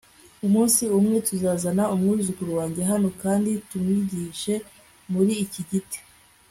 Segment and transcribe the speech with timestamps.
[0.45, 4.53] Umunsi umwe tuzazana umwuzukuru wanjye hano kandi tumwigishe
[5.13, 5.99] muri iki giti